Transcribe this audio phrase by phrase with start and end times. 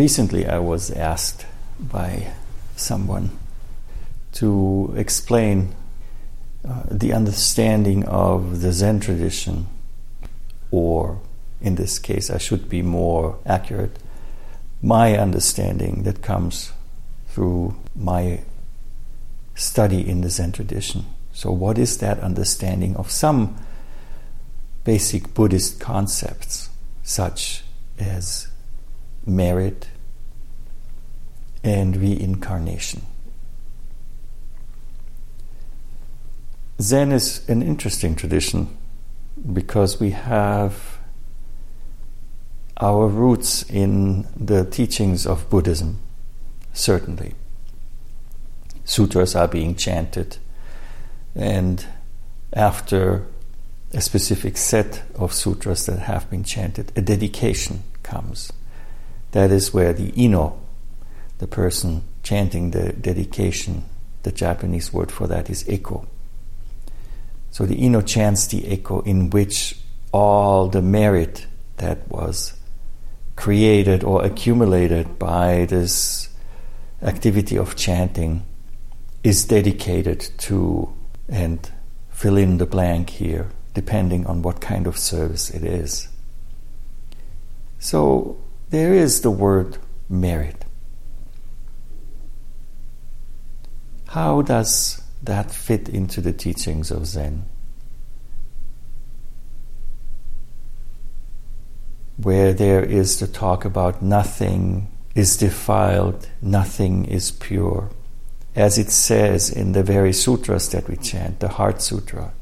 [0.00, 1.44] recently I was asked
[1.78, 2.32] by
[2.74, 3.28] someone
[4.32, 5.74] to explain
[6.66, 9.66] uh, the understanding of the Zen tradition,
[10.70, 11.20] or
[11.60, 13.98] in this case, I should be more accurate,
[14.80, 16.72] my understanding that comes
[17.28, 18.40] through my
[19.54, 21.04] study in the Zen tradition.
[21.34, 23.54] So, what is that understanding of some
[24.84, 26.70] basic Buddhist concepts,
[27.02, 27.64] such
[27.98, 28.49] as
[29.34, 29.88] merit
[31.62, 33.02] and reincarnation?
[36.80, 38.76] Zen is an interesting tradition
[39.52, 40.98] because we have
[42.78, 46.00] our roots in the teachings of Buddhism,
[46.72, 47.34] certainly.
[48.84, 50.38] Sutras are being chanted,
[51.34, 51.84] and
[52.54, 53.26] after
[53.92, 58.50] a specific set of sutras that have been chanted, a dedication comes.
[59.32, 60.58] That is where the ino,
[61.38, 63.84] the person chanting the dedication,
[64.22, 66.06] the Japanese word for that is eko.
[67.50, 69.78] So the ino chants the eko in which
[70.12, 72.54] all the merit that was
[73.36, 76.28] created or accumulated by this
[77.02, 78.44] activity of chanting
[79.24, 80.92] is dedicated to
[81.28, 81.70] and
[82.10, 86.08] fill in the blank here depending on what kind of service it is.
[87.78, 88.36] So
[88.70, 90.64] there is the word merit.
[94.08, 97.44] How does that fit into the teachings of Zen?
[102.16, 107.90] Where there is the talk about nothing is defiled, nothing is pure.
[108.54, 112.32] As it says in the very sutras that we chant, the Heart Sutra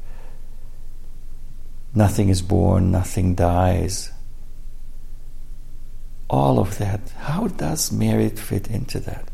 [1.93, 4.11] nothing is born, nothing dies.
[6.29, 9.29] All of that, how does merit fit into that?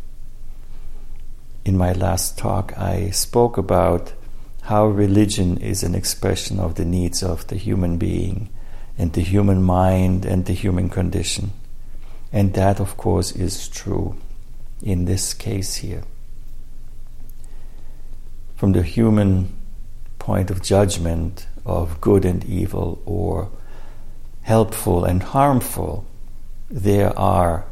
[1.66, 4.14] In my last talk, I spoke about
[4.62, 8.50] how religion is an expression of the needs of the human being
[8.98, 11.52] and the human mind and the human condition.
[12.32, 14.16] And that, of course, is true
[14.82, 16.04] in this case here.
[18.56, 19.54] From the human
[20.18, 23.50] point of judgment, of good and evil or
[24.44, 26.06] helpful and harmful,
[26.75, 27.66] there are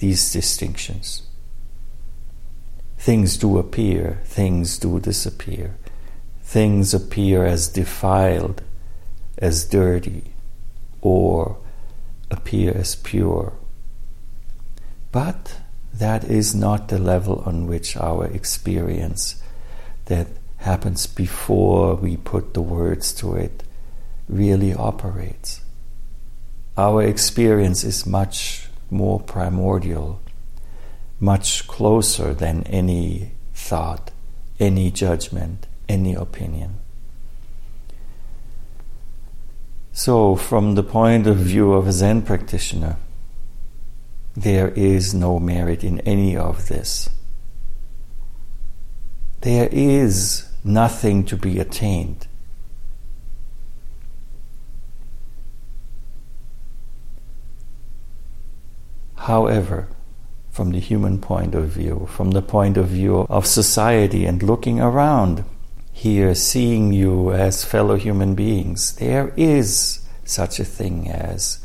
[0.00, 1.22] these distinctions.
[2.98, 5.76] Things do appear, things do disappear.
[6.42, 8.60] Things appear as defiled,
[9.38, 10.32] as dirty,
[11.00, 11.58] or
[12.28, 13.52] appear as pure.
[15.12, 15.60] But
[15.94, 19.40] that is not the level on which our experience
[20.06, 20.26] that
[20.56, 23.62] happens before we put the words to it
[24.28, 25.60] really operates.
[26.78, 30.20] Our experience is much more primordial,
[31.18, 34.12] much closer than any thought,
[34.60, 36.78] any judgment, any opinion.
[39.90, 42.96] So, from the point of view of a Zen practitioner,
[44.36, 47.10] there is no merit in any of this.
[49.40, 52.27] There is nothing to be attained.
[59.28, 59.88] However,
[60.48, 64.80] from the human point of view, from the point of view of society and looking
[64.80, 65.44] around,
[65.92, 71.60] here seeing you as fellow human beings, there is such a thing as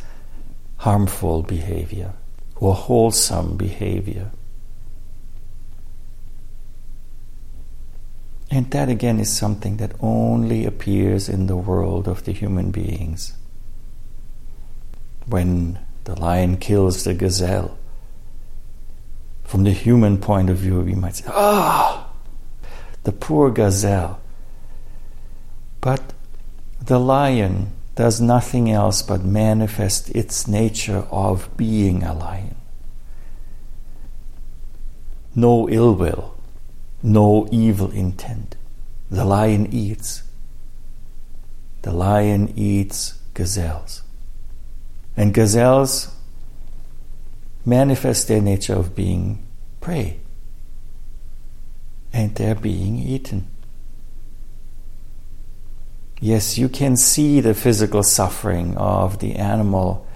[0.79, 2.11] harmful behavior
[2.57, 4.31] or wholesome behavior.
[8.51, 13.37] And that again is something that only appears in the world of the human beings.
[15.25, 17.77] When the lion kills the gazelle,
[19.43, 22.69] from the human point of view, we might say, ah, oh,
[23.03, 24.19] the poor gazelle.
[25.81, 26.13] But
[26.81, 32.55] the lion does nothing else but manifest its nature of being a lion.
[35.35, 36.35] No ill will,
[37.01, 38.55] no evil intent.
[39.09, 40.23] The lion eats.
[41.81, 44.02] The lion eats gazelles.
[45.15, 46.13] And gazelles
[47.65, 49.45] manifest their nature of being
[49.79, 50.19] prey.
[52.11, 53.47] And they're being eaten.
[56.19, 60.07] Yes, you can see the physical suffering of the animal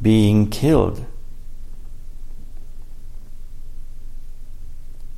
[0.00, 1.04] being killed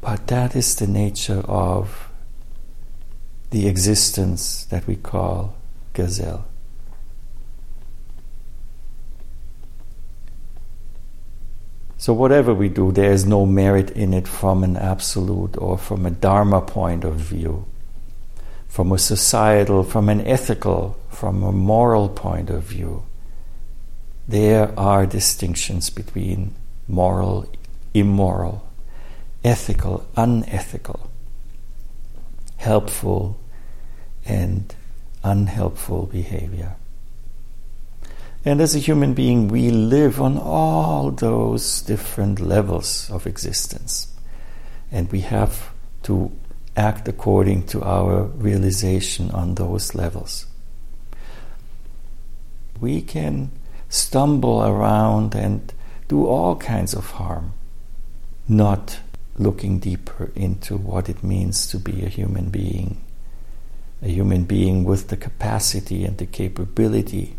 [0.00, 2.11] But that is the nature of
[3.50, 5.55] the existence that we call
[5.93, 6.50] gazelle.
[12.00, 16.06] So, whatever we do, there is no merit in it from an absolute or from
[16.06, 17.67] a Dharma point of view,
[18.69, 23.02] from a societal, from an ethical, from a moral point of view.
[24.26, 26.55] There are distinctions between
[26.88, 27.47] moral,
[27.93, 28.67] immoral,
[29.44, 31.11] ethical, unethical,
[32.56, 33.38] helpful,
[34.25, 34.75] and
[35.23, 36.76] unhelpful behavior.
[38.45, 44.15] And as a human being, we live on all those different levels of existence.
[44.91, 45.71] And we have
[46.05, 46.33] to
[46.75, 50.47] act according to our realization on those levels.
[52.81, 53.51] We can
[53.91, 55.73] stumble around and
[56.09, 57.53] do all kinds of harm,
[58.49, 59.01] not
[59.37, 63.03] looking deeper into what it means to be a human being.
[64.03, 67.37] A human being with the capacity and the capability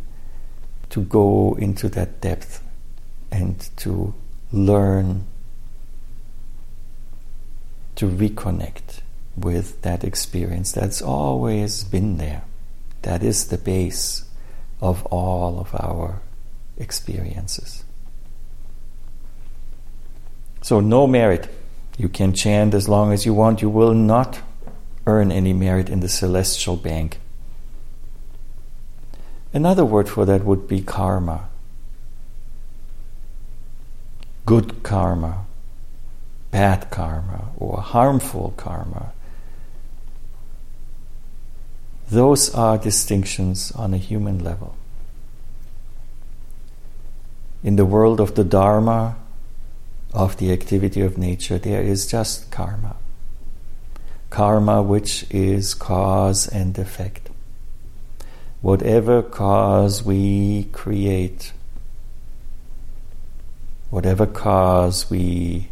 [0.92, 2.64] to go into that depth
[3.32, 4.14] and to
[4.52, 5.26] learn
[7.96, 9.02] to reconnect
[9.38, 12.44] with that experience that's always been there.
[13.04, 14.26] That is the base
[14.82, 16.22] of all of our
[16.78, 17.84] experiences.
[20.62, 21.50] So, no merit.
[21.98, 23.62] You can chant as long as you want.
[23.62, 24.40] You will not
[25.08, 27.20] earn any merit in the celestial bank.
[29.54, 31.50] Another word for that would be karma.
[34.46, 35.46] Good karma,
[36.52, 39.12] bad karma, or harmful karma.
[42.10, 44.76] Those are distinctions on a human level.
[47.64, 49.16] In the world of the Dharma,
[50.14, 52.96] of the activity of nature, there is just karma.
[54.30, 57.31] Karma, which is cause and effect
[58.62, 61.52] whatever cause we create,
[63.90, 65.68] whatever cause we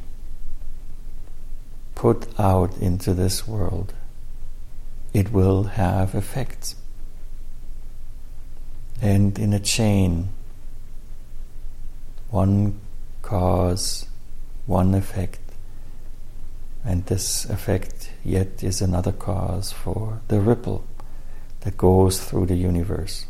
[1.94, 3.94] put out into this world,
[5.13, 6.75] it will have effects.
[9.01, 10.30] And in a chain,
[12.31, 12.80] one
[13.21, 14.07] cause,
[14.65, 15.39] one effect,
[16.83, 20.83] and this effect yet is another cause for the ripple
[21.62, 23.26] that goes through the universe.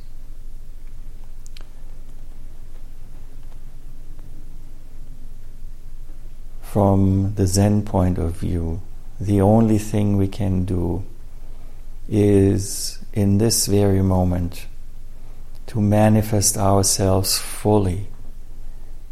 [6.61, 8.81] From the Zen point of view,
[9.19, 11.03] the only thing we can do
[12.07, 14.67] is in this very moment
[15.67, 18.07] to manifest ourselves fully,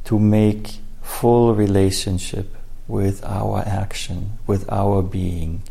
[0.04, 2.56] to make full relationship
[2.88, 5.64] with our action, with our being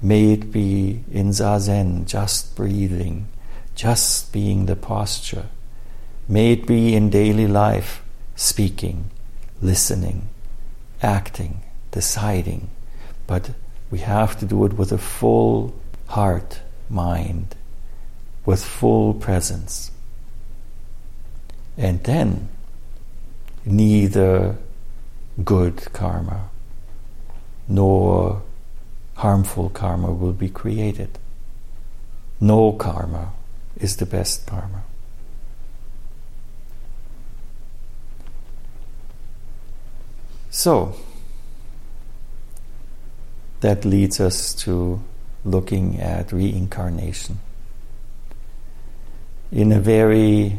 [0.00, 3.28] May it be in Zazen, just breathing,
[3.74, 5.46] just being the posture.
[6.28, 8.02] May it be in daily life,
[8.36, 9.10] speaking,
[9.60, 10.28] listening,
[11.02, 12.70] acting, deciding.
[13.26, 13.50] But
[13.90, 15.74] we have to do it with a full
[16.06, 17.56] heart, mind,
[18.46, 19.90] with full presence.
[21.76, 22.48] And then,
[23.64, 24.56] neither
[25.44, 26.50] good karma
[27.68, 28.42] nor
[29.18, 31.18] harmful karma will be created.
[32.40, 33.32] No karma
[33.76, 34.84] is the best karma.
[40.50, 40.94] So,
[43.60, 45.02] that leads us to
[45.44, 47.40] looking at reincarnation.
[49.50, 50.58] In a very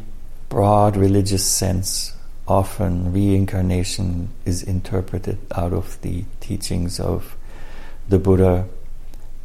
[0.49, 2.13] broad religious sense,
[2.45, 7.37] often reincarnation is interpreted out of the teachings of
[8.09, 8.67] the Buddha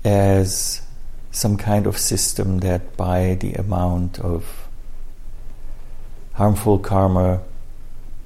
[0.05, 0.83] as
[1.31, 4.69] some kind of system that by the amount of
[6.35, 7.41] harmful karma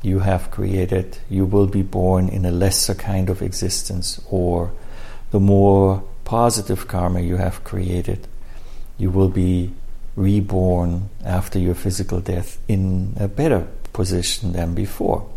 [0.03, 4.73] you have created, you will be born in a lesser kind of existence, or
[5.31, 8.27] the more positive karma you have created,
[8.97, 9.73] you will be
[10.15, 15.29] reborn after your physical death in a better position than before.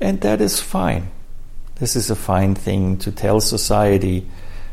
[0.00, 1.08] And that is fine.
[1.76, 4.28] This is a fine thing to tell society,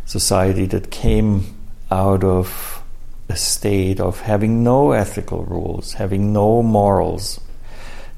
[0.06, 1.58] society that came
[1.90, 2.84] out of
[3.28, 7.40] a state of having no ethical rules, having no morals,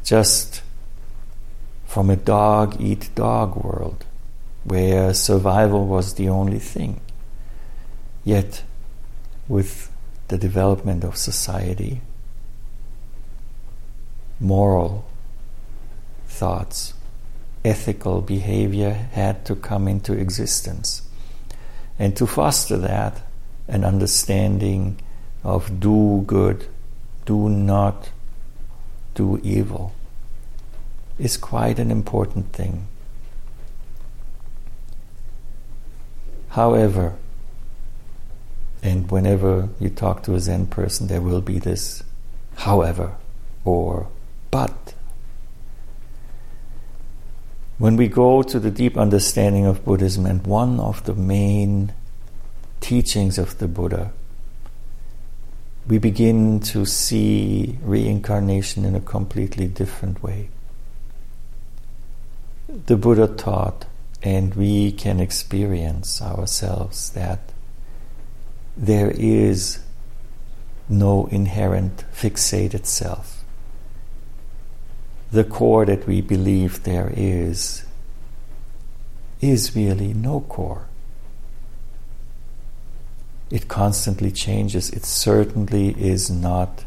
[0.03, 0.61] just
[1.85, 4.05] from a dog eat dog world
[4.63, 6.99] where survival was the only thing.
[8.23, 8.63] Yet,
[9.47, 9.91] with
[10.27, 12.01] the development of society,
[14.39, 15.05] moral
[16.27, 16.93] thoughts
[17.65, 21.01] ethical behavior had to come into existence.
[21.97, 23.21] And to foster that,
[23.67, 24.99] an understanding
[25.43, 26.67] of do good,
[27.25, 28.09] do not
[29.15, 29.93] do evil.
[31.19, 32.87] is quite an important thing.
[36.49, 37.15] However,
[38.81, 42.03] and whenever you talk to a Zen person, there will be this
[42.55, 43.15] however
[43.63, 44.07] or
[44.51, 44.92] but.
[47.83, 51.91] When we go to the deep understanding of Buddhism, and one of the main
[52.79, 54.13] teachings of the Buddha,
[55.85, 60.47] we begin to see reincarnation in a completely different way.
[62.69, 63.83] The Buddha taught,
[64.21, 67.51] and we can experience ourselves, that
[68.77, 69.79] there is
[70.87, 73.32] no inherent fixated self.
[75.33, 77.85] The core that we believe there is
[79.41, 80.85] is really no core.
[83.49, 84.91] It constantly changes.
[84.91, 86.85] It certainly is not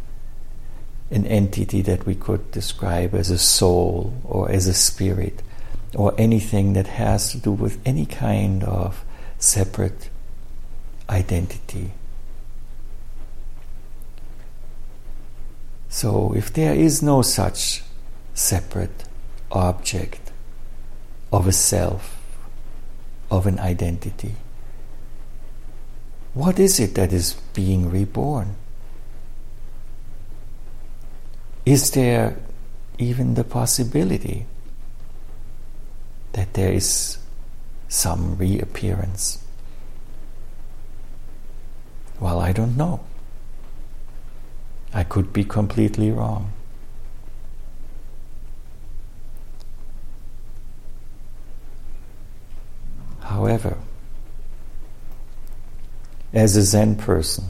[1.10, 5.42] an entity that we could describe as a soul or as a spirit
[5.96, 9.04] or anything that has to do with any kind of
[9.40, 10.08] separate
[11.10, 11.90] identity.
[15.88, 17.82] So, if there is no such
[18.36, 19.04] separate
[19.50, 20.30] object
[21.32, 22.20] of a self,
[23.30, 24.34] of an identity,
[26.34, 28.56] what is it that is being reborn?
[31.64, 32.36] Is there
[32.98, 34.46] even the possibility
[36.32, 37.16] that there is
[37.88, 39.42] some reappearance?
[42.20, 43.00] Well, I don't know.
[44.92, 46.52] I could be completely wrong.
[53.20, 53.76] However,
[56.36, 57.44] as a Zen person,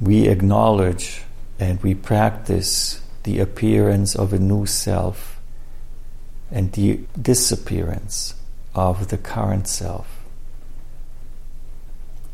[0.00, 1.22] we acknowledge
[1.58, 5.40] and we practice the appearance of a new self
[6.50, 8.34] and the disappearance
[8.74, 10.18] of the current self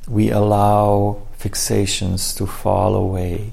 [0.08, 3.52] we allow fixations to fall away.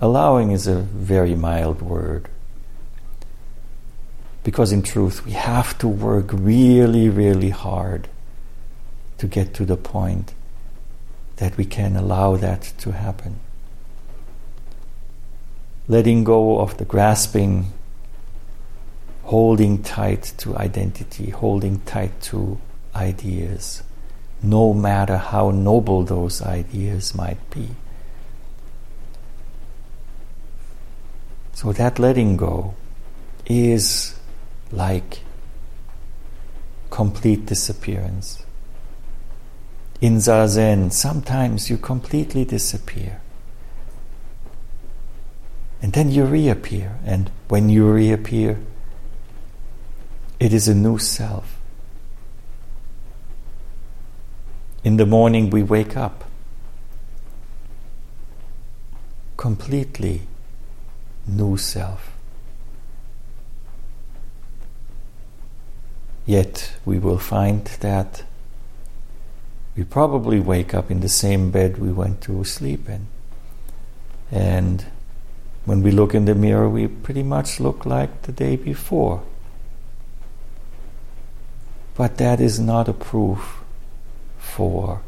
[0.00, 2.28] Allowing is a very mild word.
[4.42, 8.08] Because in truth, we have to work really, really hard
[9.20, 10.34] to get to the point
[11.36, 13.38] that we can allow that to happen.
[15.88, 17.72] Letting go of the grasping,
[19.24, 22.58] holding tight to identity, holding tight to
[22.94, 23.82] ideas
[24.42, 27.68] no matter how noble those ideas might be.
[31.52, 32.74] So that letting go
[33.44, 34.14] is
[34.72, 35.20] like
[36.88, 38.44] complete disappearance.
[40.00, 43.20] In Zazen, sometimes you completely disappear.
[45.82, 46.98] And then you reappear.
[47.04, 48.58] And when you reappear,
[50.38, 51.58] it is a new self.
[54.82, 56.24] In the morning, we wake up
[59.36, 60.22] completely
[61.26, 62.12] new self.
[66.24, 68.22] Yet we will find that
[69.80, 73.06] we probably wake up in the same bed we went to sleep in.
[74.30, 74.84] And
[75.64, 79.22] when we look in the mirror, we pretty much look like the day before.
[81.94, 83.64] But that is not a proof
[84.38, 85.00] for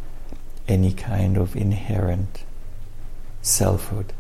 [0.66, 2.42] any kind of inherent
[3.42, 4.14] selfhood.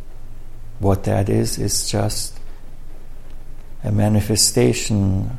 [0.80, 2.38] What that is, is just
[3.82, 5.38] a manifestation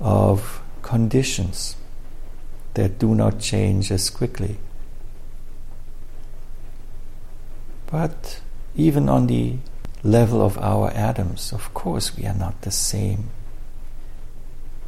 [0.00, 1.76] of conditions
[2.74, 4.58] that do not change as quickly.
[7.86, 8.40] But
[8.74, 9.58] even on the
[10.02, 13.28] level of our atoms, of course, we are not the same.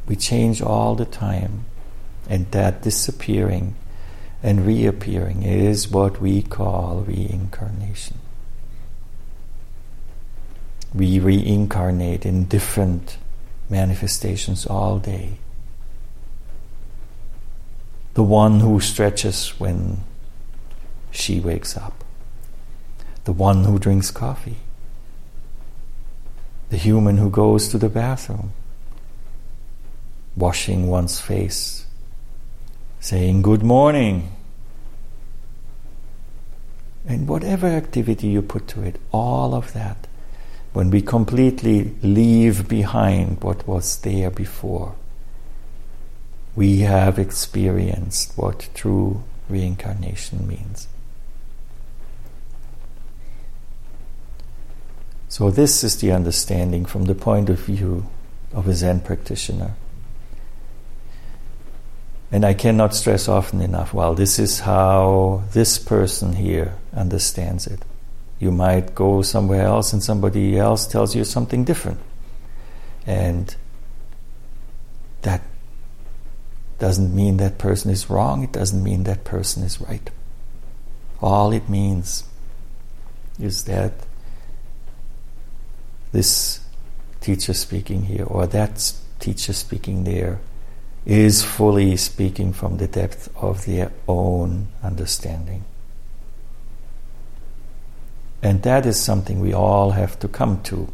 [0.07, 1.65] We change all the time.
[2.27, 3.75] And that disappearing
[4.41, 8.17] and reappearing is what we call reincarnation.
[10.93, 13.17] We reincarnate in different
[13.69, 15.37] manifestations all day.
[18.15, 20.03] The one who stretches when
[21.11, 22.03] she wakes up,
[23.23, 24.57] the one who drinks coffee,
[26.69, 28.51] the human who goes to the bathroom,
[30.35, 31.85] washing one's face
[33.05, 34.31] saying good morning.
[37.07, 40.07] And whatever activity you put to it, all of that,
[40.73, 44.95] when we completely leave behind what was there before,
[46.55, 50.87] we have experienced what true reincarnation means.
[55.27, 58.07] So, this is the understanding from the point of view
[58.53, 59.75] of a Zen practitioner.
[62.31, 67.83] And I cannot stress often enough well, this is how this person here understands it.
[68.39, 71.99] You might go somewhere else and somebody else tells you something different.
[73.05, 73.55] And
[75.21, 75.41] that
[76.79, 80.09] doesn't mean that person is wrong, it doesn't mean that person is right.
[81.21, 82.25] All it means
[83.39, 83.93] is that
[86.11, 86.59] this
[87.21, 90.39] teacher speaking here or that teacher speaking there
[91.05, 95.63] is fully speaking from the depth of their own understanding.
[98.41, 100.91] And that is something we all have to come to.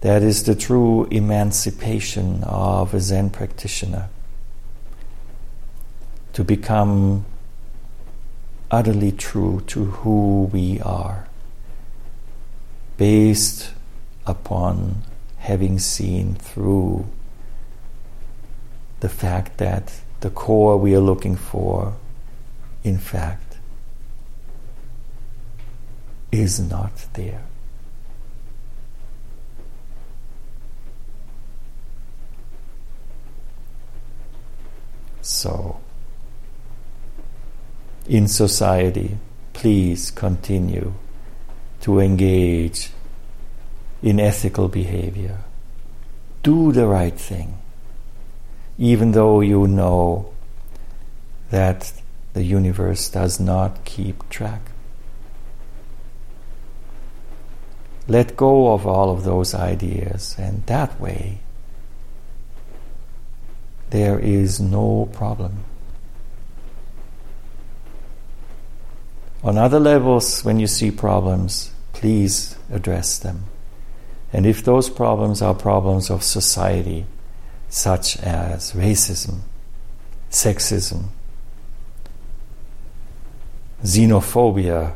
[0.00, 4.08] That is the true emancipation of a Zen practitioner.
[6.34, 7.26] To become
[8.70, 11.28] utterly true to who we are,
[12.96, 13.72] based
[14.24, 15.02] upon
[15.38, 17.06] having seen through
[19.00, 21.96] the fact that the core we are looking for,
[22.82, 23.58] in fact,
[26.30, 27.42] is not there.
[35.20, 35.80] So,
[38.12, 39.16] in society,
[39.54, 40.92] please continue
[41.80, 42.90] to engage
[44.02, 45.38] in ethical behavior.
[46.42, 47.56] Do the right thing
[48.76, 50.30] even though you know
[51.50, 51.92] that
[52.34, 54.60] the universe does not keep track.
[58.08, 61.38] Let go of all of those ideas, and that way
[63.90, 65.64] there is no problem.
[69.44, 73.44] On other levels, when you see problems, please address them.
[74.32, 77.06] And if those problems are problems of society,
[77.68, 79.40] such as racism,
[80.30, 81.06] sexism,
[83.82, 84.94] xenophobia,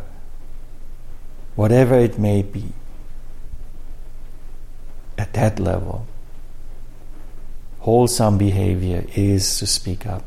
[1.56, 2.72] whatever it may be,
[5.18, 6.06] at that level,
[7.80, 10.22] wholesome behavior is to speak up.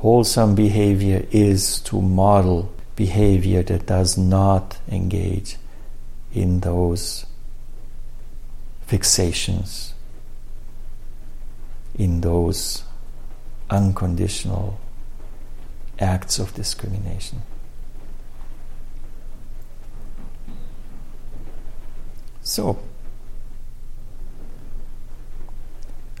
[0.00, 5.56] Wholesome behavior is to model behavior that does not engage
[6.32, 7.26] in those
[8.88, 9.92] fixations
[11.94, 12.82] in those
[13.68, 14.80] unconditional
[15.98, 17.42] acts of discrimination.
[22.40, 22.78] So,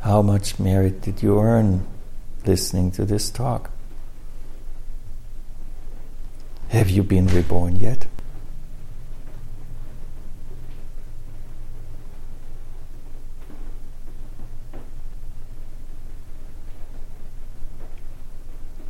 [0.00, 1.86] how much merit did you earn
[2.46, 3.70] listening to this talk?
[6.68, 8.06] Have you been reborn yet?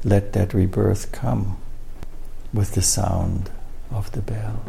[0.05, 1.59] let that rebirth come
[2.53, 3.51] with the sound
[3.91, 4.65] of the bell.